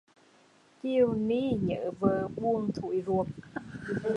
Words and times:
Chiều 0.83 1.13
ni 1.13 1.51
nhớ 1.61 1.91
vợ 1.99 2.27
buồn 2.35 2.71
thúi 2.75 3.03
ruột 3.05 3.27